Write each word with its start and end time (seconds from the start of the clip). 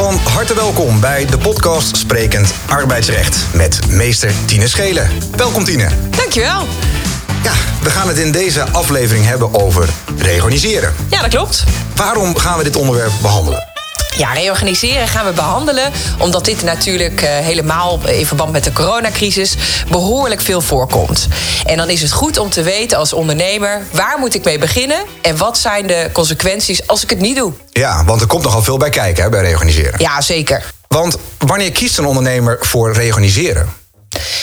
Van 0.00 0.14
harte 0.14 0.54
welkom 0.54 1.00
bij 1.00 1.26
de 1.26 1.38
podcast 1.38 1.96
Sprekend 1.96 2.54
Arbeidsrecht 2.68 3.46
met 3.54 3.78
meester 3.88 4.32
Tine 4.44 4.68
Schelen. 4.68 5.10
Welkom 5.36 5.64
Tine. 5.64 5.88
Dankjewel. 6.10 6.66
Ja, 7.42 7.52
we 7.82 7.90
gaan 7.90 8.08
het 8.08 8.18
in 8.18 8.32
deze 8.32 8.62
aflevering 8.62 9.24
hebben 9.24 9.54
over 9.54 9.88
reorganiseren. 10.16 10.94
Ja, 11.10 11.20
dat 11.20 11.30
klopt. 11.30 11.64
Waarom 11.94 12.36
gaan 12.36 12.58
we 12.58 12.64
dit 12.64 12.76
onderwerp 12.76 13.12
behandelen? 13.22 13.69
Ja, 14.20 14.32
reorganiseren 14.32 15.08
gaan 15.08 15.26
we 15.26 15.32
behandelen 15.32 15.92
omdat 16.18 16.44
dit 16.44 16.62
natuurlijk 16.62 17.22
uh, 17.22 17.28
helemaal 17.28 18.00
in 18.06 18.26
verband 18.26 18.52
met 18.52 18.64
de 18.64 18.72
coronacrisis 18.72 19.56
behoorlijk 19.90 20.40
veel 20.40 20.60
voorkomt. 20.60 21.28
En 21.64 21.76
dan 21.76 21.90
is 21.90 22.02
het 22.02 22.12
goed 22.12 22.38
om 22.38 22.50
te 22.50 22.62
weten 22.62 22.98
als 22.98 23.12
ondernemer 23.12 23.82
waar 23.90 24.18
moet 24.18 24.34
ik 24.34 24.44
mee 24.44 24.58
beginnen 24.58 25.04
en 25.22 25.36
wat 25.36 25.58
zijn 25.58 25.86
de 25.86 26.08
consequenties 26.12 26.86
als 26.86 27.02
ik 27.02 27.10
het 27.10 27.20
niet 27.20 27.36
doe. 27.36 27.52
Ja, 27.70 28.04
want 28.04 28.20
er 28.20 28.26
komt 28.26 28.42
nogal 28.42 28.62
veel 28.62 28.76
bij 28.76 28.90
kijken 28.90 29.22
hè, 29.22 29.28
bij 29.28 29.42
reorganiseren. 29.42 30.00
Ja, 30.00 30.20
zeker. 30.20 30.64
Want 30.88 31.16
wanneer 31.38 31.72
kiest 31.72 31.98
een 31.98 32.06
ondernemer 32.06 32.56
voor 32.60 32.92
reorganiseren? 32.92 33.79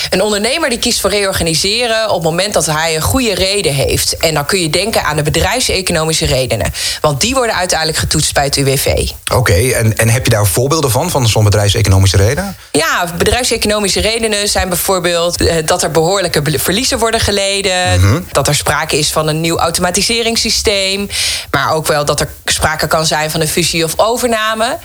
Een 0.10 0.22
ondernemer 0.22 0.70
die 0.70 0.80
kiest 0.80 1.02
voor 1.02 1.10
reorganiseren 1.10 2.10
op 2.10 2.14
het 2.14 2.24
moment 2.24 2.54
dat 2.54 2.66
hij 2.66 2.96
een 2.96 3.02
goede 3.02 3.34
reden 3.34 3.74
heeft. 3.74 4.18
En 4.18 4.34
dan 4.34 4.46
kun 4.46 4.62
je 4.62 4.70
denken 4.70 5.04
aan 5.04 5.16
de 5.16 5.22
bedrijfseconomische 5.22 6.26
redenen. 6.26 6.74
Want 7.02 7.22
die 7.22 7.34
worden 7.36 7.56
uiteindelijk 7.56 8.00
getoetst 8.00 8.34
bij 8.34 8.44
het 8.44 8.56
UWV. 8.56 9.10
Oké, 9.34 9.54
en, 9.54 9.98
en 9.98 10.10
heb 10.10 10.24
je 10.26 10.32
daar 10.32 10.46
voorbeelden 10.46 10.92
van, 10.92 11.10
van 11.10 11.28
zo'n 11.28 11.44
bedrijfseconomische 11.44 12.18
reden? 12.18 12.56
Ja, 12.72 13.12
bedrijfseconomische 13.18 14.00
redenen 14.00 14.50
zijn 14.50 14.70
bijvoorbeeld 14.70 15.42
eh, 15.42 15.56
dat 15.66 15.84
er 15.84 15.92
behoorlijke 15.92 16.42
verliezen 16.60 17.00
worden 17.00 17.20
geleden. 17.20 18.00
Mhm. 18.00 18.22
Dat 18.32 18.48
er 18.48 18.56
sprake 18.56 18.98
is 18.98 19.12
van 19.12 19.28
een 19.28 19.42
nieuw 19.42 19.58
automatiseringssysteem. 19.58 21.10
Maar 21.52 21.74
ook 21.74 21.88
wel 21.88 22.06
dat 22.06 22.20
er 22.20 22.30
sprake 22.46 22.88
kan 22.88 23.06
zijn 23.06 23.32
van 23.32 23.42
een 23.42 23.48
fusie 23.48 23.84
of 23.84 23.94
overname. 23.96 24.78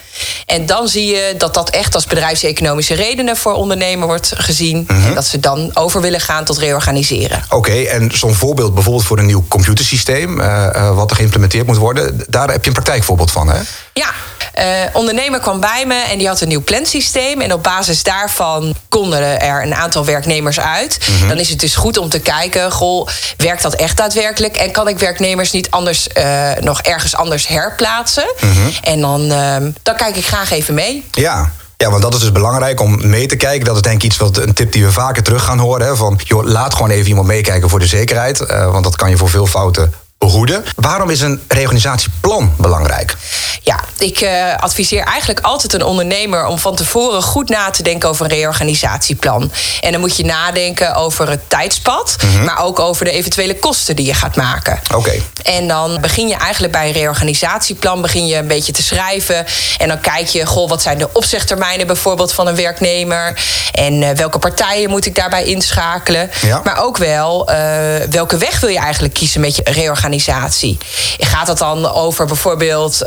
En 0.52 0.66
dan 0.66 0.88
zie 0.88 1.06
je 1.06 1.34
dat 1.38 1.54
dat 1.54 1.70
echt 1.70 1.94
als 1.94 2.04
bedrijfseconomische 2.04 2.94
redenen 2.94 3.36
voor 3.36 3.52
ondernemer 3.52 4.06
wordt 4.06 4.32
gezien. 4.36 4.84
Mhm. 4.88 5.06
En 5.06 5.14
dat 5.14 5.24
ze 5.24 5.40
dan 5.40 5.70
over 5.74 6.00
willen 6.00 6.20
gaan 6.20 6.44
tot 6.44 6.58
reorganiseren. 6.58 7.42
Oké, 7.48 7.82
en 7.82 8.10
zo'n 8.14 8.34
voorbeeld 8.34 8.74
bijvoorbeeld 8.74 9.04
voor 9.04 9.18
een 9.18 9.26
nieuw 9.26 9.44
computersysteem, 9.48 10.40
uh, 10.40 10.94
wat 10.94 11.10
er 11.10 11.16
geïmplementeerd 11.16 11.66
moet 11.66 11.76
worden, 11.76 12.24
daar 12.28 12.50
heb 12.50 12.62
je 12.62 12.66
een 12.66 12.72
praktijkvoorbeeld 12.72 13.32
van, 13.32 13.48
hè? 13.48 13.60
Ja, 13.92 14.10
uh, 14.58 14.64
ondernemer 14.92 15.40
kwam 15.40 15.60
bij 15.60 15.84
me 15.86 15.94
en 15.94 16.18
die 16.18 16.26
had 16.26 16.40
een 16.40 16.48
nieuw 16.48 16.62
plansysteem. 16.62 17.40
En 17.40 17.52
op 17.52 17.62
basis 17.62 18.02
daarvan 18.02 18.74
konden 18.88 19.40
er 19.40 19.62
een 19.62 19.74
aantal 19.74 20.04
werknemers 20.04 20.60
uit. 20.60 20.98
Mhm. 21.08 21.28
Dan 21.28 21.38
is 21.38 21.48
het 21.48 21.60
dus 21.60 21.76
goed 21.76 21.98
om 21.98 22.08
te 22.08 22.18
kijken: 22.18 22.72
goh, 22.72 23.08
werkt 23.36 23.62
dat 23.62 23.74
echt 23.74 23.96
daadwerkelijk? 23.96 24.56
En 24.56 24.70
kan 24.70 24.88
ik 24.88 24.98
werknemers 24.98 25.52
niet 25.52 25.70
anders 25.70 26.06
uh, 26.18 26.50
nog 26.60 26.80
ergens 26.80 27.16
anders 27.16 27.48
herplaatsen? 27.48 28.34
Mhm. 28.40 28.70
En 28.82 29.00
dan, 29.00 29.32
uh, 29.32 29.56
dan 29.82 29.96
kijk 29.96 30.16
ik 30.16 30.26
graag 30.26 30.41
even 30.50 30.74
mee. 30.74 31.04
Ja. 31.10 31.52
Ja, 31.76 31.90
want 31.90 32.02
dat 32.02 32.14
is 32.14 32.20
dus 32.20 32.32
belangrijk 32.32 32.80
om 32.80 33.08
mee 33.08 33.26
te 33.26 33.36
kijken. 33.36 33.64
Dat 33.64 33.76
is 33.76 33.82
denk 33.82 33.96
ik 33.96 34.02
iets 34.02 34.16
wat 34.16 34.36
een 34.36 34.54
tip 34.54 34.72
die 34.72 34.84
we 34.84 34.92
vaker 34.92 35.22
terug 35.22 35.44
gaan 35.44 35.58
horen. 35.58 35.86
Hè, 35.86 35.96
van 35.96 36.20
joh, 36.24 36.44
laat 36.44 36.74
gewoon 36.74 36.90
even 36.90 37.08
iemand 37.08 37.26
meekijken 37.26 37.68
voor 37.68 37.78
de 37.78 37.86
zekerheid. 37.86 38.40
Uh, 38.40 38.72
want 38.72 38.84
dat 38.84 38.96
kan 38.96 39.10
je 39.10 39.16
voor 39.16 39.30
veel 39.30 39.46
fouten 39.46 39.92
behoeden. 40.22 40.64
Waarom 40.76 41.10
is 41.10 41.20
een 41.20 41.42
reorganisatieplan 41.48 42.54
belangrijk? 42.58 43.16
Ja, 43.62 43.80
ik 43.98 44.20
uh, 44.20 44.56
adviseer 44.56 45.04
eigenlijk 45.04 45.40
altijd 45.40 45.72
een 45.72 45.84
ondernemer 45.84 46.46
om 46.46 46.58
van 46.58 46.76
tevoren 46.76 47.22
goed 47.22 47.48
na 47.48 47.70
te 47.70 47.82
denken 47.82 48.08
over 48.08 48.24
een 48.24 48.30
reorganisatieplan. 48.30 49.52
En 49.80 49.92
dan 49.92 50.00
moet 50.00 50.16
je 50.16 50.24
nadenken 50.24 50.94
over 50.94 51.30
het 51.30 51.50
tijdspad, 51.50 52.16
mhm. 52.24 52.44
maar 52.44 52.64
ook 52.64 52.78
over 52.78 53.04
de 53.04 53.10
eventuele 53.10 53.58
kosten 53.58 53.96
die 53.96 54.06
je 54.06 54.14
gaat 54.14 54.36
maken. 54.36 54.80
Oké. 54.94 55.12
En 55.42 55.68
dan 55.68 56.00
begin 56.00 56.28
je 56.28 56.34
eigenlijk 56.34 56.72
bij 56.72 56.86
een 56.86 56.92
reorganisatieplan, 56.92 58.02
begin 58.02 58.26
je 58.26 58.36
een 58.36 58.46
beetje 58.46 58.72
te 58.72 58.82
schrijven. 58.82 59.46
En 59.78 59.88
dan 59.88 60.00
kijk 60.00 60.26
je, 60.26 60.46
goh, 60.46 60.68
wat 60.68 60.82
zijn 60.82 60.98
de 60.98 61.08
opzegtermijnen 61.12 61.86
bijvoorbeeld 61.86 62.32
van 62.32 62.46
een 62.46 62.56
werknemer? 62.56 63.40
En 63.72 64.02
uh, 64.02 64.10
welke 64.10 64.38
partijen 64.38 64.90
moet 64.90 65.06
ik 65.06 65.14
daarbij 65.14 65.44
inschakelen? 65.44 66.30
Ja. 66.40 66.60
Maar 66.64 66.82
ook 66.82 66.96
wel, 66.96 67.50
uh, 67.50 67.56
welke 68.10 68.36
weg 68.36 68.60
wil 68.60 68.70
je 68.70 68.78
eigenlijk 68.78 69.14
kiezen 69.14 69.40
met 69.40 69.56
je 69.56 69.62
reorganisatie? 69.64 70.10
Gaat 71.18 71.46
dat 71.46 71.58
dan 71.58 71.92
over 71.92 72.26
bijvoorbeeld 72.26 73.02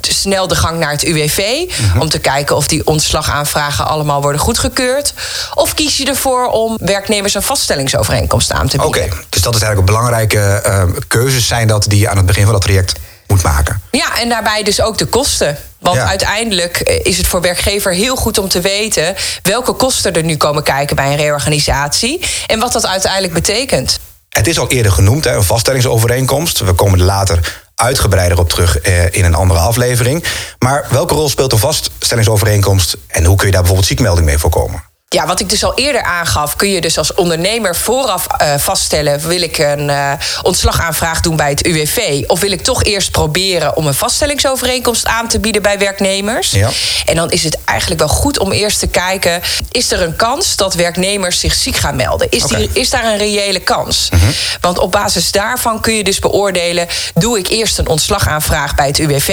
snel 0.00 0.46
de 0.46 0.54
gang 0.54 0.78
naar 0.78 0.90
het 0.90 1.04
UWV. 1.04 1.38
Mhm. 1.38 2.00
Om 2.00 2.08
te 2.08 2.18
kijken 2.18 2.56
of 2.56 2.66
die 2.66 2.86
ontslagaanvragen 2.86 3.86
allemaal 3.86 4.22
worden 4.22 4.40
goedgekeurd. 4.40 5.14
Of 5.54 5.74
kies 5.74 5.96
je 5.96 6.04
ervoor 6.04 6.46
om 6.46 6.78
werknemers 6.80 7.34
een 7.34 7.42
vaststellingsovereenkomst 7.42 8.52
aan 8.52 8.68
te 8.68 8.76
bieden. 8.76 9.04
Oké, 9.04 9.16
dus 9.28 9.42
dat 9.42 9.54
is 9.54 9.62
eigenlijk 9.62 9.78
een 9.78 9.94
belangrijke 9.94 10.62
uh, 10.66 10.82
keuzes 11.08 11.46
zijn 11.46 11.68
dat 11.68 11.84
die 11.88 11.98
je 11.98 12.08
aan 12.08 12.16
het 12.16 12.26
begin 12.26 12.44
van 12.44 12.52
dat 12.52 12.62
traject 12.62 12.92
moet 13.26 13.42
maken. 13.42 13.82
Ja, 13.90 14.18
en 14.18 14.28
daarbij 14.28 14.62
dus 14.62 14.80
ook 14.80 14.98
de 14.98 15.06
kosten. 15.06 15.58
Want 15.78 15.98
uiteindelijk 15.98 16.80
eh, 16.80 17.00
is 17.02 17.16
het 17.16 17.26
voor 17.26 17.40
werkgever 17.40 17.92
heel 17.92 18.16
goed 18.16 18.38
om 18.38 18.48
te 18.48 18.60
weten 18.60 19.14
welke 19.42 19.72
kosten 19.72 20.12
er 20.12 20.22
nu 20.22 20.36
komen 20.36 20.62
kijken 20.62 20.96
bij 20.96 21.06
een 21.06 21.16
reorganisatie 21.16 22.20
en 22.46 22.58
wat 22.58 22.72
dat 22.72 22.86
uiteindelijk 22.86 23.32
betekent. 23.32 23.98
Het 24.30 24.46
is 24.46 24.58
al 24.58 24.68
eerder 24.68 24.92
genoemd, 24.92 25.26
een 25.26 25.42
vaststellingsovereenkomst. 25.42 26.58
We 26.58 26.72
komen 26.72 26.98
er 26.98 27.04
later 27.04 27.62
uitgebreider 27.74 28.38
op 28.38 28.48
terug 28.48 28.78
eh, 28.80 29.14
in 29.14 29.24
een 29.24 29.34
andere 29.34 29.60
aflevering. 29.60 30.24
Maar 30.58 30.86
welke 30.90 31.14
rol 31.14 31.28
speelt 31.28 31.50
de 31.50 31.58
vaststellingsovereenkomst 31.58 32.96
en 33.06 33.24
hoe 33.24 33.36
kun 33.36 33.46
je 33.46 33.52
daar 33.52 33.60
bijvoorbeeld 33.60 33.88
ziekmelding 33.88 34.26
mee 34.26 34.38
voorkomen? 34.38 34.89
Ja, 35.16 35.26
wat 35.26 35.40
ik 35.40 35.48
dus 35.48 35.64
al 35.64 35.74
eerder 35.74 36.02
aangaf, 36.02 36.56
kun 36.56 36.70
je 36.70 36.80
dus 36.80 36.98
als 36.98 37.14
ondernemer 37.14 37.76
vooraf 37.76 38.26
uh, 38.42 38.54
vaststellen: 38.58 39.28
wil 39.28 39.42
ik 39.42 39.58
een 39.58 39.88
uh, 39.88 40.12
ontslagaanvraag 40.42 41.20
doen 41.20 41.36
bij 41.36 41.50
het 41.50 41.66
UWV? 41.66 42.22
Of 42.26 42.40
wil 42.40 42.50
ik 42.50 42.62
toch 42.62 42.84
eerst 42.84 43.10
proberen 43.10 43.76
om 43.76 43.86
een 43.86 43.94
vaststellingsovereenkomst 43.94 45.06
aan 45.06 45.28
te 45.28 45.40
bieden 45.40 45.62
bij 45.62 45.78
werknemers? 45.78 46.50
Ja. 46.50 46.70
En 47.04 47.16
dan 47.16 47.30
is 47.30 47.44
het 47.44 47.58
eigenlijk 47.64 48.00
wel 48.00 48.08
goed 48.08 48.38
om 48.38 48.52
eerst 48.52 48.78
te 48.78 48.86
kijken: 48.86 49.42
is 49.70 49.90
er 49.90 50.02
een 50.02 50.16
kans 50.16 50.56
dat 50.56 50.74
werknemers 50.74 51.40
zich 51.40 51.54
ziek 51.54 51.76
gaan 51.76 51.96
melden? 51.96 52.30
Is, 52.30 52.42
die, 52.42 52.70
is 52.72 52.90
daar 52.90 53.04
een 53.04 53.18
reële 53.18 53.60
kans? 53.60 54.08
-hmm. 54.10 54.32
Want 54.60 54.78
op 54.78 54.92
basis 54.92 55.30
daarvan 55.30 55.80
kun 55.80 55.94
je 55.94 56.04
dus 56.04 56.18
beoordelen: 56.18 56.86
doe 57.14 57.38
ik 57.38 57.48
eerst 57.48 57.78
een 57.78 57.88
ontslagaanvraag 57.88 58.74
bij 58.74 58.86
het 58.86 58.98
UWV? 58.98 59.32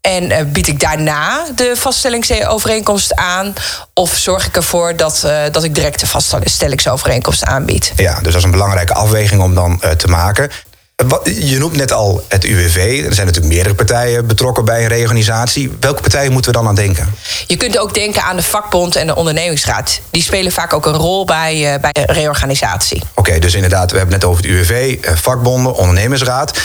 En 0.00 0.30
uh, 0.30 0.36
bied 0.46 0.68
ik 0.68 0.80
daarna 0.80 1.46
de 1.54 1.72
vaststellingsovereenkomst 1.76 3.14
aan? 3.14 3.54
Of 3.94 4.16
zorg 4.16 4.46
ik 4.46 4.56
ervoor 4.56 4.96
dat, 4.96 5.22
uh, 5.26 5.42
dat 5.50 5.64
ik 5.64 5.74
direct 5.74 6.00
de 6.00 6.06
vaststellingsovereenkomst 6.06 7.44
aanbied? 7.44 7.92
Ja, 7.96 8.14
dus 8.14 8.22
dat 8.22 8.34
is 8.34 8.42
een 8.42 8.50
belangrijke 8.50 8.94
afweging 8.94 9.42
om 9.42 9.54
dan 9.54 9.80
uh, 9.84 9.90
te 9.90 10.08
maken. 10.08 10.50
Je 11.24 11.58
noemt 11.58 11.76
net 11.76 11.92
al 11.92 12.24
het 12.28 12.44
UWV. 12.44 13.04
Er 13.06 13.14
zijn 13.14 13.26
natuurlijk 13.26 13.54
meerdere 13.54 13.74
partijen 13.74 14.26
betrokken 14.26 14.64
bij 14.64 14.82
een 14.82 14.88
reorganisatie. 14.88 15.76
Welke 15.80 16.00
partijen 16.00 16.32
moeten 16.32 16.52
we 16.52 16.58
dan 16.58 16.68
aan 16.68 16.74
denken? 16.74 17.14
Je 17.46 17.56
kunt 17.56 17.78
ook 17.78 17.94
denken 17.94 18.22
aan 18.22 18.36
de 18.36 18.42
vakbond 18.42 18.96
en 18.96 19.06
de 19.06 19.14
ondernemingsraad. 19.14 20.00
Die 20.10 20.22
spelen 20.22 20.52
vaak 20.52 20.72
ook 20.72 20.86
een 20.86 20.94
rol 20.94 21.24
bij, 21.24 21.78
bij 21.80 22.04
reorganisatie. 22.06 23.02
Oké, 23.02 23.20
okay, 23.20 23.38
dus 23.38 23.54
inderdaad, 23.54 23.90
we 23.90 23.96
hebben 23.96 24.14
het 24.14 24.22
net 24.22 24.32
over 24.32 24.44
het 24.44 24.52
UWV, 24.52 24.98
vakbonden, 25.18 25.74
ondernemingsraad 25.74 26.58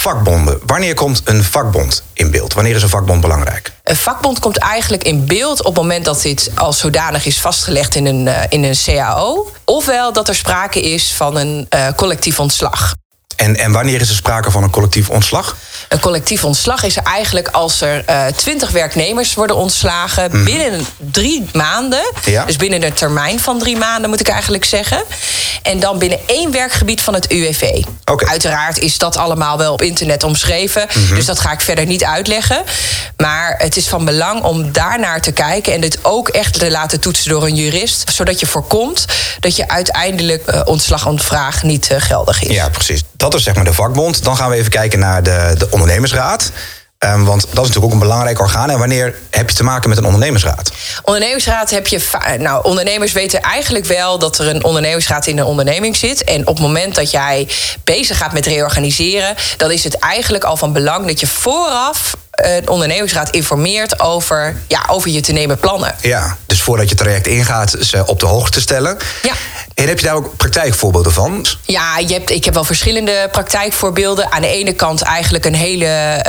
vakbonden. 0.00 0.60
Wanneer 0.66 0.94
komt 0.94 1.22
een 1.24 1.44
vakbond 1.44 2.02
in 2.12 2.30
beeld? 2.30 2.52
Wanneer 2.52 2.74
is 2.74 2.82
een 2.82 2.88
vakbond 2.88 3.20
belangrijk? 3.20 3.72
Een 3.84 3.96
vakbond 3.96 4.38
komt 4.38 4.58
eigenlijk 4.58 5.04
in 5.04 5.26
beeld 5.26 5.58
op 5.58 5.66
het 5.66 5.82
moment 5.82 6.04
dat 6.04 6.22
dit 6.22 6.50
als 6.54 6.78
zodanig 6.78 7.24
is 7.24 7.40
vastgelegd 7.40 7.94
in 7.94 8.06
een, 8.06 8.26
uh, 8.26 8.42
in 8.48 8.64
een 8.64 8.76
CAO. 8.84 9.50
Ofwel 9.64 10.12
dat 10.12 10.28
er 10.28 10.34
sprake 10.34 10.80
is 10.80 11.12
van 11.12 11.36
een 11.36 11.66
uh, 11.74 11.86
collectief 11.96 12.40
ontslag. 12.40 12.94
En, 13.36 13.56
en 13.56 13.72
wanneer 13.72 14.00
is 14.00 14.08
er 14.08 14.14
sprake 14.14 14.50
van 14.50 14.62
een 14.62 14.70
collectief 14.70 15.10
ontslag? 15.10 15.56
Een 15.88 16.00
collectief 16.00 16.44
ontslag 16.44 16.82
is 16.82 16.96
er 16.96 17.02
eigenlijk 17.02 17.48
als 17.48 17.80
er 17.80 18.02
eh, 18.06 18.26
twintig 18.26 18.68
uh, 18.68 18.74
werknemers 18.74 19.34
worden 19.34 19.56
ontslagen 19.56 20.28
mm. 20.32 20.44
binnen 20.44 20.86
drie 20.96 21.48
maanden. 21.52 22.12
Ja. 22.24 22.44
Dus 22.44 22.56
binnen 22.56 22.82
een 22.82 22.92
termijn 22.92 23.40
van 23.40 23.58
drie 23.58 23.76
maanden 23.76 24.10
moet 24.10 24.20
ik 24.20 24.28
eigenlijk 24.28 24.64
zeggen. 24.64 25.02
En 25.62 25.80
dan 25.80 25.98
binnen 25.98 26.18
één 26.26 26.50
werkgebied 26.50 27.02
van 27.02 27.14
het 27.14 27.32
UWV. 27.32 27.82
Okay. 28.04 28.28
Uiteraard 28.28 28.78
is 28.78 28.98
dat 28.98 29.16
allemaal 29.16 29.58
wel 29.58 29.72
op 29.72 29.82
internet 29.82 30.22
omschreven. 30.22 30.86
Mm 30.92 31.06
-hmm. 31.06 31.14
Dus 31.14 31.26
dat 31.26 31.40
ga 31.40 31.52
ik 31.52 31.60
verder 31.60 31.86
niet 31.86 32.04
uitleggen. 32.04 32.62
Maar 33.16 33.54
het 33.58 33.76
is 33.76 33.88
van 33.88 34.04
belang 34.04 34.42
om 34.42 34.72
daarnaar 34.72 35.20
te 35.20 35.32
kijken 35.32 35.72
en 35.72 35.80
dit 35.80 35.98
ook 36.02 36.28
echt 36.28 36.58
te 36.58 36.70
laten 36.70 37.00
toetsen 37.00 37.30
door 37.30 37.42
een 37.42 37.54
jurist. 37.54 38.10
Zodat 38.12 38.40
je 38.40 38.46
voorkomt 38.46 39.04
dat 39.40 39.56
je 39.56 39.68
uiteindelijk 39.68 40.52
uh, 40.54 40.60
ontslagontvraag 40.64 41.62
niet 41.62 41.88
uh, 41.92 42.00
geldig 42.00 42.42
is. 42.42 42.54
Ja, 42.54 42.68
precies. 42.68 43.02
Dat 43.16 43.34
is 43.34 43.42
zeg 43.42 43.54
maar 43.54 43.64
de 43.64 43.72
vakbond. 43.72 44.24
Dan 44.24 44.36
gaan 44.36 44.50
we 44.50 44.56
even 44.56 44.70
kijken 44.70 44.98
naar 44.98 45.22
de, 45.22 45.54
de 45.58 45.69
ondernemersraad. 45.70 46.50
Um, 47.04 47.24
want 47.24 47.40
dat 47.40 47.50
is 47.50 47.56
natuurlijk 47.56 47.84
ook 47.84 47.92
een 47.92 47.98
belangrijk 47.98 48.40
orgaan. 48.40 48.70
En 48.70 48.78
wanneer 48.78 49.14
heb 49.30 49.50
je 49.50 49.56
te 49.56 49.62
maken 49.62 49.88
met 49.88 49.98
een 49.98 50.04
ondernemingsraad? 50.04 50.72
Ondernemingsraad 51.02 51.70
heb 51.70 51.86
je. 51.86 52.08
Nou, 52.38 52.64
ondernemers 52.64 53.12
weten 53.12 53.40
eigenlijk 53.40 53.84
wel 53.84 54.18
dat 54.18 54.38
er 54.38 54.48
een 54.48 54.64
ondernemingsraad 54.64 55.26
in 55.26 55.38
een 55.38 55.44
onderneming 55.44 55.96
zit. 55.96 56.24
En 56.24 56.40
op 56.40 56.56
het 56.56 56.66
moment 56.66 56.94
dat 56.94 57.10
jij 57.10 57.48
bezig 57.84 58.16
gaat 58.16 58.32
met 58.32 58.46
reorganiseren, 58.46 59.34
dan 59.56 59.70
is 59.70 59.84
het 59.84 59.98
eigenlijk 59.98 60.44
al 60.44 60.56
van 60.56 60.72
belang 60.72 61.06
dat 61.06 61.20
je 61.20 61.26
vooraf 61.26 62.14
een 62.30 62.68
ondernemingsraad 62.68 63.30
informeert 63.30 64.00
over, 64.00 64.56
ja, 64.68 64.84
over 64.86 65.10
je 65.10 65.20
te 65.20 65.32
nemen 65.32 65.58
plannen. 65.58 65.94
Ja, 66.00 66.36
dus 66.46 66.62
voordat 66.62 66.88
je 66.88 66.94
traject 66.94 67.26
ingaat, 67.26 67.76
ze 67.80 68.06
op 68.06 68.20
de 68.20 68.26
hoogte 68.26 68.60
stellen. 68.60 68.96
Ja. 69.22 69.32
En 69.80 69.88
heb 69.88 69.98
je 69.98 70.06
daar 70.06 70.14
ook 70.14 70.36
praktijkvoorbeelden 70.36 71.12
van? 71.12 71.46
Ja, 71.62 71.98
je 71.98 72.12
hebt, 72.12 72.30
ik 72.30 72.44
heb 72.44 72.54
wel 72.54 72.64
verschillende 72.64 73.28
praktijkvoorbeelden. 73.32 74.32
Aan 74.32 74.42
de 74.42 74.48
ene 74.48 74.72
kant 74.72 75.02
eigenlijk 75.02 75.44
een 75.44 75.54
hele 75.54 76.24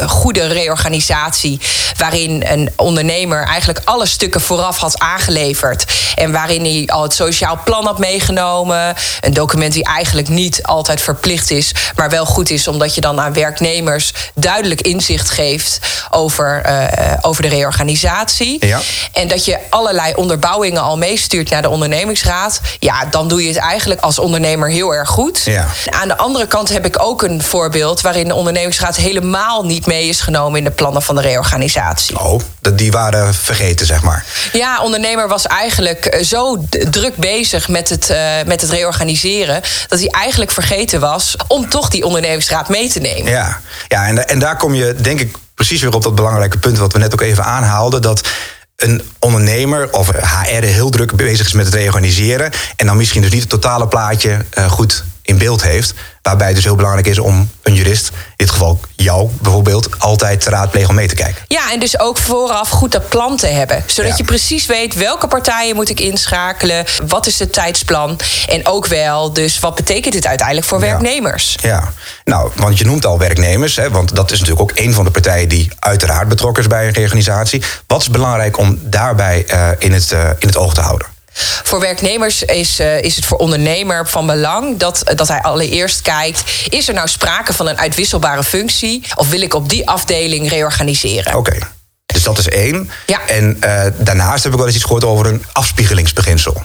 uh, 0.00 0.08
goede 0.08 0.46
reorganisatie. 0.46 1.60
Waarin 1.96 2.44
een 2.46 2.72
ondernemer 2.76 3.44
eigenlijk 3.44 3.80
alle 3.84 4.06
stukken 4.06 4.40
vooraf 4.40 4.78
had 4.78 4.98
aangeleverd. 4.98 5.84
En 6.14 6.32
waarin 6.32 6.64
hij 6.64 6.86
al 6.86 7.02
het 7.02 7.14
sociaal 7.14 7.60
plan 7.64 7.84
had 7.84 7.98
meegenomen. 7.98 8.94
Een 9.20 9.34
document 9.34 9.72
die 9.72 9.84
eigenlijk 9.84 10.28
niet 10.28 10.62
altijd 10.62 11.02
verplicht 11.02 11.50
is, 11.50 11.74
maar 11.94 12.10
wel 12.10 12.26
goed 12.26 12.50
is, 12.50 12.68
omdat 12.68 12.94
je 12.94 13.00
dan 13.00 13.20
aan 13.20 13.32
werknemers 13.32 14.12
duidelijk 14.34 14.80
inzicht 14.80 15.30
geeft 15.30 15.80
over, 16.10 16.62
uh, 16.66 17.12
over 17.20 17.42
de 17.42 17.48
reorganisatie. 17.48 18.66
Ja. 18.66 18.80
En 19.12 19.28
dat 19.28 19.44
je 19.44 19.58
allerlei 19.70 20.14
onderbouwingen 20.14 20.82
al 20.82 20.98
meestuurt 20.98 21.50
naar 21.50 21.62
de 21.62 21.68
ondernemingsraad. 21.68 22.60
Ja, 22.86 23.04
dan 23.10 23.28
doe 23.28 23.42
je 23.42 23.48
het 23.48 23.56
eigenlijk 23.56 24.00
als 24.00 24.18
ondernemer 24.18 24.68
heel 24.68 24.94
erg 24.94 25.08
goed. 25.08 25.42
Ja. 25.44 25.66
Aan 25.90 26.08
de 26.08 26.16
andere 26.16 26.46
kant 26.46 26.68
heb 26.68 26.86
ik 26.86 27.02
ook 27.02 27.22
een 27.22 27.42
voorbeeld 27.42 28.00
waarin 28.00 28.28
de 28.28 28.34
ondernemingsraad 28.34 28.96
helemaal 28.96 29.64
niet 29.64 29.86
mee 29.86 30.08
is 30.08 30.20
genomen 30.20 30.58
in 30.58 30.64
de 30.64 30.70
plannen 30.70 31.02
van 31.02 31.14
de 31.14 31.20
reorganisatie. 31.20 32.20
Oh, 32.20 32.40
die 32.74 32.90
waren 32.90 33.34
vergeten, 33.34 33.86
zeg 33.86 34.02
maar. 34.02 34.24
Ja, 34.52 34.82
ondernemer 34.82 35.28
was 35.28 35.46
eigenlijk 35.46 36.04
eh, 36.04 36.24
zo 36.24 36.64
druk 36.90 37.16
bezig 37.16 37.68
met 37.68 37.88
het, 37.88 38.10
uh, 38.10 38.18
met 38.46 38.60
het 38.60 38.70
reorganiseren 38.70 39.62
dat 39.88 39.98
hij 39.98 40.08
eigenlijk 40.08 40.50
vergeten 40.50 41.00
was 41.00 41.36
om 41.46 41.68
toch 41.68 41.88
die 41.88 42.04
ondernemingsraad 42.04 42.68
mee 42.68 42.88
te 42.88 43.00
nemen. 43.00 43.32
Ja, 43.32 43.60
ja 43.88 44.06
en, 44.06 44.28
en 44.28 44.38
daar 44.38 44.56
kom 44.56 44.74
je 44.74 44.94
denk 44.94 45.20
ik 45.20 45.36
precies 45.54 45.80
weer 45.80 45.94
op 45.94 46.02
dat 46.02 46.14
belangrijke 46.14 46.58
punt 46.58 46.78
wat 46.78 46.92
we 46.92 46.98
net 46.98 47.12
ook 47.12 47.20
even 47.20 47.44
aanhaalden. 47.44 48.02
Dat 48.02 48.28
een 48.76 49.02
ondernemer 49.18 49.92
of 49.92 50.08
HR 50.08 50.64
heel 50.64 50.90
druk 50.90 51.16
bezig 51.16 51.46
is 51.46 51.52
met 51.52 51.64
het 51.64 51.74
reorganiseren. 51.74 52.52
En 52.76 52.86
dan 52.86 52.96
misschien 52.96 53.22
dus 53.22 53.30
niet 53.30 53.40
het 53.40 53.50
totale 53.50 53.88
plaatje 53.88 54.44
uh, 54.58 54.70
goed 54.70 55.04
in 55.26 55.38
beeld 55.38 55.62
heeft. 55.62 55.94
Waarbij 56.22 56.46
het 56.46 56.56
dus 56.56 56.64
heel 56.64 56.76
belangrijk 56.76 57.06
is 57.06 57.18
om 57.18 57.50
een 57.62 57.74
jurist, 57.74 58.08
in 58.08 58.14
dit 58.36 58.50
geval 58.50 58.80
jou 58.96 59.30
bijvoorbeeld, 59.40 59.88
altijd 59.98 60.40
te 60.40 60.50
raadplegen 60.50 60.88
om 60.88 60.94
mee 60.94 61.08
te 61.08 61.14
kijken. 61.14 61.44
Ja, 61.48 61.72
en 61.72 61.80
dus 61.80 61.98
ook 61.98 62.18
vooraf 62.18 62.68
goed 62.68 62.92
dat 62.92 63.08
plan 63.08 63.36
te 63.36 63.46
hebben. 63.46 63.82
Zodat 63.86 64.16
je 64.16 64.24
precies 64.24 64.66
weet 64.66 64.94
welke 64.94 65.26
partijen 65.26 65.74
moet 65.74 65.88
ik 65.88 66.00
inschakelen, 66.00 66.84
wat 67.06 67.26
is 67.26 67.38
het 67.38 67.52
tijdsplan. 67.52 68.18
En 68.48 68.66
ook 68.66 68.86
wel, 68.86 69.32
dus 69.32 69.60
wat 69.60 69.74
betekent 69.74 70.14
dit 70.14 70.26
uiteindelijk 70.26 70.66
voor 70.66 70.80
werknemers? 70.80 71.56
Ja, 71.60 71.92
nou, 72.24 72.50
want 72.54 72.78
je 72.78 72.84
noemt 72.84 73.06
al 73.06 73.18
werknemers, 73.18 73.76
hè, 73.76 73.90
want 73.90 74.16
dat 74.16 74.30
is 74.30 74.38
natuurlijk 74.38 74.70
ook 74.70 74.78
een 74.78 74.92
van 74.92 75.04
de 75.04 75.10
partijen 75.10 75.48
die 75.48 75.70
uiteraard 75.78 76.28
betrokken 76.28 76.62
is 76.62 76.68
bij 76.68 76.86
een 76.86 76.92
reorganisatie. 76.92 77.62
Wat 77.86 78.00
is 78.00 78.10
belangrijk 78.10 78.58
om 78.58 78.78
daarbij 78.82 79.46
uh, 79.50 79.68
in, 79.78 79.92
het, 79.92 80.10
uh, 80.12 80.28
in 80.38 80.46
het 80.46 80.56
oog 80.56 80.74
te 80.74 80.80
houden? 80.80 81.15
Voor 81.62 81.80
werknemers 81.80 82.42
is, 82.42 82.80
uh, 82.80 83.02
is 83.02 83.16
het 83.16 83.24
voor 83.24 83.38
ondernemer 83.38 84.08
van 84.08 84.26
belang 84.26 84.78
dat, 84.78 85.02
dat 85.14 85.28
hij 85.28 85.40
allereerst 85.40 86.02
kijkt: 86.02 86.42
is 86.68 86.88
er 86.88 86.94
nou 86.94 87.08
sprake 87.08 87.52
van 87.52 87.68
een 87.68 87.78
uitwisselbare 87.78 88.44
functie 88.44 89.04
of 89.14 89.28
wil 89.28 89.40
ik 89.40 89.54
op 89.54 89.68
die 89.68 89.88
afdeling 89.88 90.48
reorganiseren? 90.48 91.34
Oké. 91.34 91.54
Okay. 91.56 91.68
Dus 92.06 92.22
dat 92.22 92.38
is 92.38 92.48
één. 92.48 92.90
Ja. 93.06 93.20
En 93.26 93.56
uh, 93.64 93.82
daarnaast 93.96 94.42
heb 94.42 94.52
ik 94.52 94.58
wel 94.58 94.66
eens 94.66 94.76
iets 94.76 94.84
gehoord 94.84 95.04
over 95.04 95.26
een 95.26 95.44
afspiegelingsbeginsel. 95.52 96.62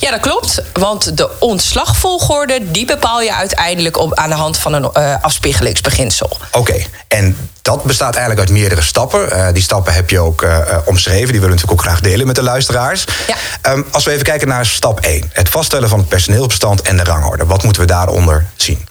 Ja, 0.00 0.10
dat 0.10 0.20
klopt. 0.20 0.62
Want 0.72 1.16
de 1.16 1.30
ontslagvolgorde 1.38 2.70
die 2.70 2.86
bepaal 2.86 3.20
je 3.20 3.34
uiteindelijk 3.34 3.98
op, 3.98 4.14
aan 4.14 4.28
de 4.28 4.34
hand 4.34 4.58
van 4.58 4.72
een 4.72 4.90
uh, 4.96 5.14
afspiegelingsbeginsel. 5.20 6.38
Oké, 6.52 6.74
en 7.08 7.50
dat 7.62 7.82
bestaat 7.84 8.14
eigenlijk 8.14 8.48
uit 8.48 8.58
meerdere 8.58 8.82
stappen. 8.82 9.28
Uh, 9.32 9.46
die 9.52 9.62
stappen 9.62 9.94
heb 9.94 10.10
je 10.10 10.20
ook 10.20 10.42
uh, 10.42 10.58
omschreven. 10.84 11.32
Die 11.32 11.40
willen 11.40 11.56
we 11.56 11.60
natuurlijk 11.60 11.80
ook 11.80 11.86
graag 11.86 12.00
delen 12.00 12.26
met 12.26 12.36
de 12.36 12.42
luisteraars. 12.42 13.04
Ja. 13.26 13.72
Um, 13.72 13.86
als 13.90 14.04
we 14.04 14.10
even 14.10 14.24
kijken 14.24 14.48
naar 14.48 14.66
stap 14.66 15.00
1. 15.00 15.30
Het 15.32 15.48
vaststellen 15.48 15.88
van 15.88 15.98
het 15.98 16.08
personeelsbestand 16.08 16.82
en 16.82 16.96
de 16.96 17.04
rangorde. 17.04 17.46
Wat 17.46 17.62
moeten 17.62 17.82
we 17.82 17.88
daaronder 17.88 18.46
zien? 18.56 18.88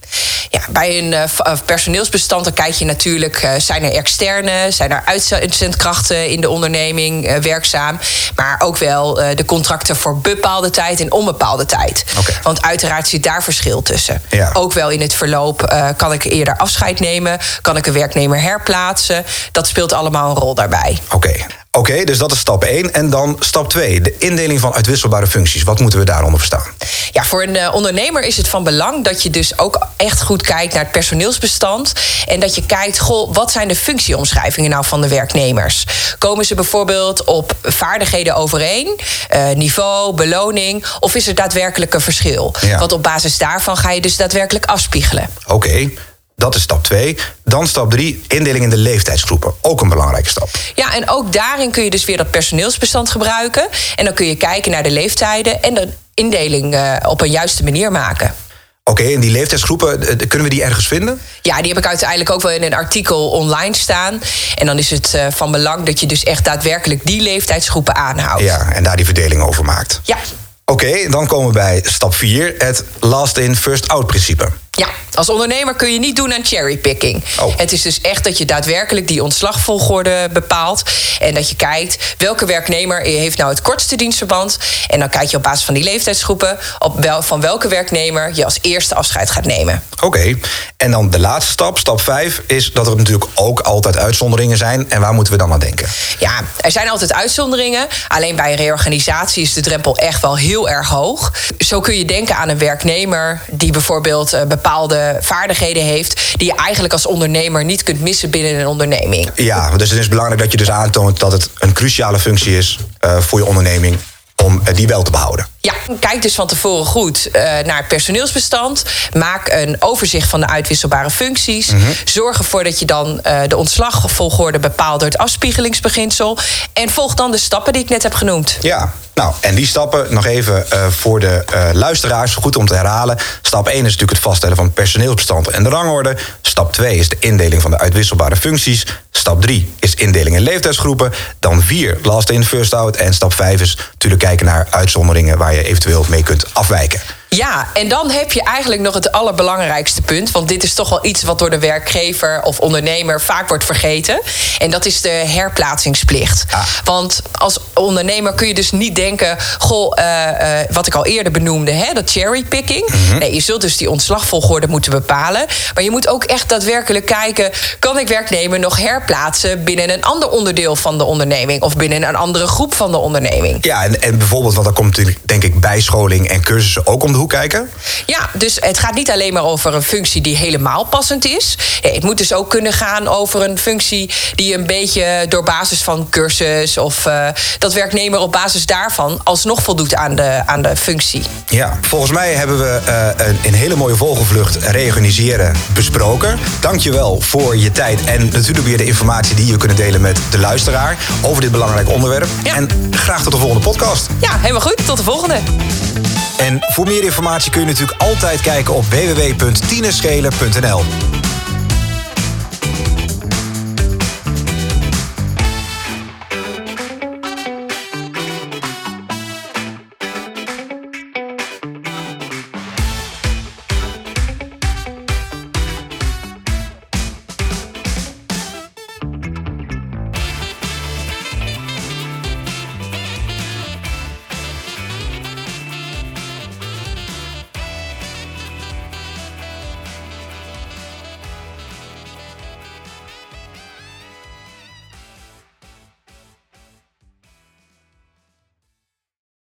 Ja, 0.56 0.62
bij 0.70 0.98
een 0.98 1.12
uh, 1.12 1.54
personeelsbestand 1.66 2.44
dan 2.44 2.54
kijk 2.54 2.74
je 2.74 2.86
natuurlijk... 2.86 3.44
Uh, 3.44 3.52
zijn 3.58 3.84
er 3.84 3.92
externe, 3.92 4.72
zijn 4.72 4.92
er 4.92 5.04
uitzendkrachten 5.06 6.30
in 6.30 6.42
de 6.42 6.50
onderneming 6.50 7.30
uh, 7.30 7.38
werkzaam... 7.38 8.00
maar 8.36 8.62
ook 8.62 8.78
wel 8.78 9.14
de 9.14 9.46
contracten 9.46 9.96
voor 9.96 10.18
bepaalde 10.18 10.70
tijd 10.70 11.00
en 11.00 11.12
onbepaalde 11.12 11.66
tijd. 11.66 12.06
Okay. 12.20 12.36
Want 12.42 12.62
uiteraard 12.62 13.08
zit 13.08 13.24
daar 13.24 13.44
verschil 13.44 13.82
tussen. 13.82 14.22
Ja. 14.30 14.50
Ook 14.54 14.74
wel 14.74 14.90
in 14.90 15.02
het 15.02 15.14
verloop 15.14 15.76
kan 15.98 16.14
ik 16.14 16.24
eerder 16.24 16.58
afscheid 16.58 17.00
nemen... 17.00 17.40
kan 17.62 17.78
ik 17.78 17.86
een 17.86 17.94
werknemer 17.94 18.42
herplaatsen. 18.42 19.26
Dat 19.52 19.68
speelt 19.68 19.94
allemaal 19.94 20.30
een 20.30 20.42
rol 20.42 20.54
daarbij. 20.54 21.00
Oké. 21.06 21.16
Okay. 21.16 21.46
Oké, 21.76 21.92
okay, 21.92 22.06
dus 22.06 22.18
dat 22.18 22.32
is 22.32 22.40
stap 22.40 22.64
1. 22.64 22.94
En 22.94 23.10
dan 23.10 23.36
stap 23.40 23.70
2, 23.70 24.02
de 24.02 24.16
indeling 24.18 24.60
van 24.60 24.74
uitwisselbare 24.74 25.28
functies. 25.28 25.64
Wat 25.64 25.80
moeten 25.80 26.00
we 26.00 26.06
daaronder 26.06 26.40
verstaan? 26.40 26.64
Ja, 27.12 27.24
voor 27.24 27.44
een 27.44 27.56
uh, 27.56 27.74
ondernemer 27.74 28.24
is 28.24 28.38
het 28.38 28.48
van 28.48 28.64
belang 28.64 29.04
dat 29.04 29.24
je 29.24 29.30
dus 29.30 29.58
ook 29.58 29.88
echt 29.96 30.22
goed 30.22 30.42
kijkt 30.42 30.74
naar 30.74 30.84
het 30.84 30.92
personeelsbestand. 30.92 31.94
En 32.28 32.40
dat 32.40 32.56
je 32.56 32.66
kijkt, 32.66 33.00
goh, 33.00 33.34
wat 33.34 33.52
zijn 33.52 33.68
de 33.68 33.76
functieomschrijvingen 33.76 34.70
nou 34.70 34.86
van 34.86 35.02
de 35.02 35.08
werknemers? 35.08 35.86
Komen 36.18 36.46
ze 36.46 36.56
bijvoorbeeld 36.56 37.24
op 37.24 37.54
vaardigheden 37.64 38.36
overeen, 38.36 39.00
uh, 39.34 39.52
niveau, 39.52 40.14
beloning, 40.14 40.86
of 41.00 41.16
is 41.16 41.28
er 41.28 41.36
daadwerkelijk 41.36 41.94
een 41.94 42.02
verschil? 42.02 42.54
Ja. 42.62 42.80
Want 42.80 42.92
op 42.92 43.04
basis 43.04 43.38
daarvan 43.38 43.78
ga 43.78 43.92
je 43.92 44.02
dus 44.02 44.18
daadwerkelijk 44.18 44.66
afspiegelen. 44.66 45.30
Oké. 45.46 45.54
Okay. 45.54 45.98
Dat 46.36 46.56
is 46.56 46.62
stap 46.62 46.84
2. 46.84 47.18
Dan 47.44 47.68
stap 47.68 47.92
3, 47.92 48.24
indeling 48.28 48.64
in 48.64 48.70
de 48.70 48.78
leeftijdsgroepen. 48.78 49.54
Ook 49.62 49.82
een 49.82 49.90
belangrijke 49.90 50.30
stap. 50.30 50.50
Ja, 50.76 50.96
en 50.96 51.10
ook 51.10 51.34
daarin 51.34 51.72
kun 51.72 51.84
je 51.84 51.90
dus 51.90 52.06
weer 52.06 52.18
dat 52.18 52.32
personeelsbestand 52.32 53.10
gebruiken. 53.10 53.68
En 53.96 54.06
dan 54.06 54.14
kun 54.14 54.26
je 54.26 54.36
kijken 54.36 54.72
naar 54.72 54.84
de 54.84 54.92
leeftijden 54.92 55.64
en 55.64 55.74
de 55.74 55.88
indeling 56.14 56.74
uh, 56.74 56.96
op 57.06 57.22
een 57.22 57.32
juiste 57.32 57.64
manier 57.64 57.92
maken. 57.92 58.36
Oké, 58.84 59.02
okay, 59.02 59.14
en 59.14 59.20
die 59.20 59.32
leeftijdsgroepen, 59.32 60.18
kunnen 60.28 60.48
we 60.48 60.54
die 60.54 60.64
ergens 60.64 60.88
vinden? 60.88 61.22
Ja, 61.42 61.58
die 61.58 61.68
heb 61.68 61.78
ik 61.78 61.86
uiteindelijk 61.86 62.30
ook 62.30 62.42
wel 62.42 62.52
in 62.52 62.64
een 62.64 62.74
artikel 62.74 63.30
online 63.30 63.76
staan. 63.76 64.22
En 64.56 64.66
dan 64.66 64.78
is 64.78 64.90
het 64.90 65.18
van 65.30 65.52
belang 65.52 65.86
dat 65.86 66.00
je 66.00 66.06
dus 66.06 66.24
echt 66.24 66.46
daadwerkelijk 66.46 67.06
die 67.06 67.22
leeftijdsgroepen 67.22 67.96
aanhoudt. 67.96 68.44
Ja, 68.44 68.72
en 68.72 68.84
daar 68.84 68.96
die 68.96 69.06
verdeling 69.06 69.42
over 69.42 69.66
maakt. 69.66 70.02
Ja. 70.04 70.18
Oké, 70.66 70.86
okay, 70.86 71.10
dan 71.10 71.28
komen 71.28 71.48
we 71.48 71.54
bij 71.54 71.84
stap 71.84 72.16
4, 72.16 72.56
het 72.58 72.84
last 73.00 73.38
in, 73.38 73.56
first 73.56 73.88
out 73.88 74.08
principe. 74.08 74.50
Ja, 74.72 74.88
als 75.16 75.30
ondernemer 75.30 75.76
kun 75.76 75.94
je 75.94 76.00
niet 76.00 76.16
doen 76.16 76.34
aan 76.34 76.46
cherrypicking. 76.46 77.24
Oh. 77.40 77.58
Het 77.58 77.72
is 77.72 77.82
dus 77.82 78.02
echt 78.02 78.24
dat 78.24 78.38
je 78.38 78.46
daadwerkelijk 78.46 79.08
die 79.08 79.24
ontslagvolgorde 79.24 80.30
bepaalt. 80.34 80.84
En 81.20 81.34
dat 81.34 81.50
je 81.50 81.56
kijkt 81.56 82.16
welke 82.18 82.46
werknemer 82.46 83.02
heeft 83.02 83.38
nou 83.38 83.50
het 83.50 83.62
kortste 83.62 83.96
dienstverband. 83.96 84.58
En 84.88 85.00
dan 85.00 85.10
kijk 85.10 85.30
je 85.30 85.38
op 85.38 85.44
basis 85.44 85.66
van 85.66 85.74
die 85.74 85.84
leeftijdsgroepen 85.84 86.58
op 86.80 87.04
wel, 87.04 87.22
van 87.22 87.42
welke 87.42 87.68
werknemer 87.68 88.32
je 88.34 88.46
als 88.46 88.58
eerste 88.62 88.96
afscheid 88.96 89.32
gaat 89.32 89.46
nemen. 89.46 89.84
Oké, 89.94 90.06
okay. 90.06 90.40
en 90.78 90.92
dan 90.92 91.10
de 91.10 91.20
laatste 91.20 91.52
stap, 91.52 91.78
stap 91.78 92.02
5, 92.02 92.42
is 92.48 92.72
dat 92.74 92.88
er 92.88 92.96
natuurlijk 92.96 93.26
ook 93.36 93.60
altijd 93.60 93.98
uitzonderingen 93.98 94.58
zijn. 94.58 94.90
En 94.90 95.02
waar 95.02 95.14
moeten 95.14 95.34
we 95.34 95.40
dan 95.40 95.52
aan 95.52 95.60
denken? 95.60 95.88
Ja, 96.20 96.42
er 96.58 96.72
zijn 96.72 96.90
altijd 96.90 97.14
uitzonderingen. 97.14 97.88
Alleen 98.08 98.36
bij 98.36 98.56
reorganisatie 98.56 99.44
is 99.44 99.54
de 99.54 99.62
drempel 99.62 99.98
echt 99.98 100.22
wel 100.22 100.38
heel 100.38 100.70
erg 100.70 100.90
hoog. 100.90 101.34
Zo 101.58 101.80
kun 101.80 101.98
je 101.98 102.06
denken 102.06 102.36
aan 102.36 102.50
een 102.50 102.58
werknemer 102.58 103.42
die 103.52 103.72
bijvoorbeeld 103.72 104.34
uh, 104.34 104.44
bepaalde 104.44 105.05
vaardigheden 105.20 105.84
heeft 105.84 106.38
die 106.38 106.48
je 106.48 106.56
eigenlijk 106.56 106.94
als 106.94 107.06
ondernemer 107.06 107.66
niet 107.66 107.84
kunt 107.84 108.02
missen 108.02 108.30
binnen 108.30 108.60
een 108.60 108.68
onderneming. 108.68 109.30
Ja, 109.36 109.78
dus 109.78 109.90
het 109.90 110.00
is 110.00 110.08
belangrijk 110.08 110.42
dat 110.42 110.52
je 110.52 110.58
dus 110.58 110.72
aantoont 110.72 111.20
dat 111.20 111.32
het 111.32 111.50
een 111.60 111.74
cruciale 111.74 112.20
functie 112.20 112.58
is 112.58 112.80
uh, 113.06 113.18
voor 113.18 113.40
je 113.40 113.46
onderneming 113.46 113.98
om 114.44 114.62
uh, 114.68 114.76
die 114.76 114.88
wel 114.88 115.04
te 115.04 115.12
behouden. 115.12 115.48
Ja, 115.66 115.74
kijk 116.00 116.22
dus 116.22 116.36
van 116.36 116.48
tevoren 116.48 116.86
goed 116.86 117.28
uh, 117.28 117.42
naar 117.42 117.78
het 117.78 117.88
personeelsbestand. 117.88 118.84
Maak 119.14 119.50
een 119.50 119.76
overzicht 119.80 120.30
van 120.30 120.40
de 120.40 120.48
uitwisselbare 120.48 121.10
functies. 121.10 121.68
Mhm. 121.68 121.78
Mm 121.78 121.84
-hmm. 121.84 121.94
Zorg 122.06 122.38
ervoor 122.38 122.64
dat 122.64 122.80
je 122.80 122.86
dan 122.86 123.22
uh, 123.28 123.42
de 123.48 123.58
ontslagvolgorde 123.58 124.60
bepaalt 124.60 125.00
door 125.00 125.10
het 125.10 125.18
afspiegelingsbeginsel. 125.18 126.38
En 126.74 126.90
volg 126.90 127.14
dan 127.14 127.32
de 127.32 127.38
stappen 127.38 127.74
die 127.74 127.82
ik 127.82 127.90
net 127.90 128.04
heb 128.04 128.14
genoemd. 128.14 128.58
Ja, 128.62 128.94
nou, 129.16 129.34
en 129.42 129.56
die 129.56 129.66
stappen 129.66 130.06
nog 130.10 130.26
even 130.26 130.66
uh, 130.74 130.88
voor 130.88 131.20
de 131.20 131.44
uh, 131.54 131.70
luisteraars, 131.74 132.36
goed 132.36 132.56
om 132.56 132.66
te 132.66 132.76
herhalen. 132.76 133.18
Stap 133.42 133.68
1 133.68 133.76
is 133.76 133.84
natuurlijk 133.84 134.12
het 134.12 134.20
vaststellen 134.20 134.56
van 134.56 134.66
het 134.66 134.74
personeelsbestand 134.74 135.48
en 135.48 135.64
de 135.64 135.70
rangorde. 135.70 136.18
Stap 136.42 136.74
2 136.74 136.98
is 136.98 137.10
de 137.10 137.18
indeling 137.20 137.62
van 137.62 137.72
de 137.72 137.78
uitwisselbare 137.78 138.36
functies. 138.36 138.86
Stap 139.12 139.42
3 139.42 139.74
is 139.80 139.96
indeling 139.96 140.36
in 140.36 140.42
leeftijdsgroepen. 140.42 141.14
Dan 141.40 141.62
4 141.62 141.98
last 142.02 142.30
in, 142.30 142.46
first 142.46 142.74
out. 142.74 142.96
En 142.96 143.14
stap 143.14 143.34
5 143.34 143.62
is 143.62 143.78
natuurlijk 143.92 144.22
kijken 144.22 144.46
naar 144.46 144.68
uitzonderingen 144.70 145.38
waar 145.38 145.54
je 145.54 145.55
eventueel 145.64 146.06
mee 146.10 146.24
kunt 146.24 146.54
afwijken. 146.54 147.02
Ja, 147.36 147.68
en 147.74 147.88
dan 147.88 148.12
heb 148.12 148.32
je 148.32 148.44
eigenlijk 148.44 148.82
nog 148.82 148.94
het 148.94 149.12
allerbelangrijkste 149.12 150.02
punt. 150.02 150.32
Want 150.32 150.48
dit 150.48 150.64
is 150.64 150.74
toch 150.74 150.90
wel 150.90 151.06
iets 151.06 151.24
wat 151.24 151.40
door 151.40 151.50
de 151.50 151.60
werkgever 151.60 152.42
of 152.44 152.60
ondernemer 152.60 153.22
vaak 153.22 153.48
wordt 153.48 153.66
vergeten. 153.66 154.22
En 154.58 154.70
dat 154.70 154.86
is 154.86 155.02
de 155.02 155.10
herplaatsingsplicht. 155.10 156.46
Ah. 156.50 156.66
Want 156.84 157.22
als 157.32 157.60
ondernemer 157.74 158.34
kun 158.34 158.48
je 158.48 158.54
dus 158.54 158.72
niet 158.72 158.96
denken: 158.96 159.38
goh, 159.58 160.00
eh, 160.00 160.60
eh, 160.62 160.68
wat 160.72 160.88
ik 160.88 160.96
al 160.96 161.06
eerder 161.06 161.32
benoemde, 161.32 161.72
hè, 161.72 161.94
dat 161.94 162.12
cherrypicking. 162.12 162.90
Nee, 163.20 163.34
je 163.34 163.42
zult 163.42 163.62
dus 163.62 163.78
die 163.78 163.90
ontslagvolgorde 163.90 164.68
moeten 164.68 164.92
bepalen. 164.92 165.46
Maar 165.74 165.84
je 165.84 165.92
moet 165.92 166.08
ook 166.08 166.24
echt 166.24 166.50
daadwerkelijk 166.50 167.06
kijken: 167.06 167.52
kan 167.80 168.00
ik 168.00 168.08
werknemer 168.08 168.60
nog 168.60 168.78
herplaatsen 168.78 169.64
binnen 169.64 169.94
een 169.94 170.04
ander 170.04 170.30
onderdeel 170.30 170.76
van 170.76 170.98
de 170.98 171.04
onderneming 171.04 171.62
of 171.62 171.76
binnen 171.76 172.04
een 172.04 172.16
andere 172.16 172.48
groep 172.48 172.76
van 172.76 172.92
de 172.92 172.98
onderneming? 172.98 173.66
Ja, 173.66 173.84
en, 173.84 174.02
en 174.02 174.18
bijvoorbeeld, 174.18 174.54
want 174.54 174.66
dan 174.66 174.76
komt 174.76 174.88
natuurlijk, 174.88 175.18
denk 175.26 175.44
ik, 175.44 175.60
bijscholing 175.60 176.28
en 176.28 176.42
cursussen 176.42 176.88
ook 176.88 177.04
om 177.04 177.12
de 177.12 177.18
hoek 177.18 177.25
kijken. 177.28 177.70
Ja, 178.06 178.30
dus 178.34 178.58
het 178.60 178.80
gaat 178.80 178.94
niet 178.94 179.12
alleen 179.12 179.34
maar 179.34 179.44
over 179.44 179.74
een 179.74 179.84
functie 179.84 180.22
die 180.22 180.36
helemaal 180.36 180.86
passend 180.86 181.26
is. 181.26 181.58
Nee, 181.82 181.94
het 181.94 182.04
moet 182.04 182.18
dus 182.18 182.34
ook 182.34 182.50
kunnen 182.50 182.74
gaan 182.74 183.08
over 183.08 183.44
een 183.44 183.58
functie 183.58 184.14
die 184.36 184.54
een 184.54 184.66
beetje 184.66 185.26
door 185.30 185.44
basis 185.44 185.84
van 185.84 186.08
cursus 186.10 186.78
of 186.78 187.06
eh, 187.06 187.28
dat 187.60 187.74
werknemer 187.74 188.20
op 188.20 188.32
basis 188.32 188.66
daarvan 188.66 189.22
alsnog 189.24 189.64
voldoet 189.64 189.96
aan 189.96 190.16
de, 190.16 190.42
aan 190.46 190.62
de 190.62 190.76
functie. 190.76 191.24
Ja, 191.48 191.78
volgens 191.82 192.12
mij 192.12 192.34
hebben 192.34 192.58
we 192.58 192.80
eh, 192.86 193.28
een, 193.28 193.40
een 193.44 193.54
hele 193.54 193.76
mooie 193.76 193.96
vogelvlucht 193.96 194.56
reorganiseren 194.56 195.56
besproken. 195.74 196.40
Dankjewel 196.60 197.22
voor 197.22 197.58
je 197.58 197.72
tijd 197.72 198.04
en 198.04 198.30
natuurlijk 198.32 198.66
weer 198.66 198.78
de 198.78 198.86
informatie 198.86 199.36
die 199.36 199.46
je 199.46 199.58
kunnen 199.58 199.78
delen 199.78 200.02
met 200.02 200.20
de 200.30 200.40
luisteraar 200.40 200.98
over 201.22 201.42
dit 201.42 201.52
belangrijk 201.52 201.90
onderwerp. 201.90 202.28
Ja. 202.44 202.56
En 202.56 202.70
graag 202.92 203.24
tot 203.24 203.32
de 203.32 203.38
volgende 203.38 203.64
podcast. 203.64 204.08
Ja, 204.22 204.38
helemaal 204.38 204.62
goed. 204.62 204.86
Tot 204.86 204.98
de 204.98 205.04
volgende. 205.04 206.15
En 206.38 206.58
voor 206.60 206.88
meer 206.88 207.04
informatie 207.04 207.52
kun 207.52 207.62
je 207.62 207.68
natuurlijk 207.68 208.02
altijd 208.02 208.42
kijken 208.42 208.74
op 208.74 208.86
www.tineschelen.nl. 208.86 211.15